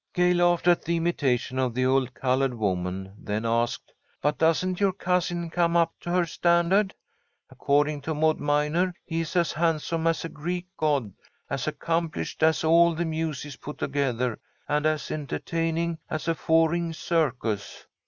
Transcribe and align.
Gay 0.15 0.33
laughed 0.33 0.67
at 0.67 0.83
the 0.83 0.97
imitation 0.97 1.59
of 1.59 1.75
the 1.75 1.85
old 1.85 2.11
coloured 2.15 2.55
woman, 2.55 3.13
then 3.19 3.45
asked: 3.45 3.93
"But 4.19 4.39
doesn't 4.39 4.79
your 4.79 4.93
cousin 4.93 5.51
come 5.51 5.77
up 5.77 5.93
to 5.99 6.09
her 6.09 6.25
standard? 6.25 6.95
According 7.51 8.01
to 8.01 8.15
Maud 8.15 8.39
Minor 8.39 8.95
he 9.05 9.21
is 9.21 9.35
as 9.35 9.51
handsome 9.53 10.07
as 10.07 10.25
a 10.25 10.29
Greek 10.29 10.65
god, 10.75 11.13
as 11.51 11.67
accomplished 11.67 12.41
as 12.41 12.63
all 12.63 12.95
the 12.95 13.05
Muses 13.05 13.57
put 13.57 13.77
together, 13.77 14.39
and 14.67 14.87
as 14.87 15.11
entertaining 15.11 15.99
as 16.09 16.27
a 16.27 16.33
four 16.33 16.71
ring 16.71 16.93
circus." 16.93 17.85